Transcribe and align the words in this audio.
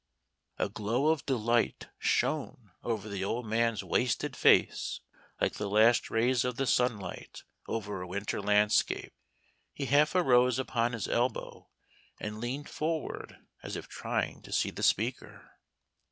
A 0.57 0.67
glow 0.67 1.09
of 1.09 1.27
delight 1.27 1.89
shone 1.99 2.71
over 2.81 3.07
the 3.07 3.23
old 3.23 3.45
man's 3.45 3.83
wasted 3.83 4.35
face, 4.35 4.99
like 5.39 5.53
the 5.53 5.69
last 5.69 6.09
rays 6.09 6.43
of 6.43 6.55
the 6.55 6.65
sunlight 6.65 7.43
over 7.67 8.01
a 8.01 8.07
winter 8.07 8.41
landscape. 8.41 9.13
He 9.71 9.85
half 9.85 10.15
arose 10.15 10.57
upon 10.57 10.93
his 10.93 11.07
elbow, 11.07 11.69
and 12.19 12.41
leaned 12.41 12.67
forward 12.67 13.45
as 13.61 13.75
if 13.75 13.87
trying 13.87 14.41
to 14.41 14.51
see 14.51 14.71
the 14.71 14.81
speaker. 14.81 15.59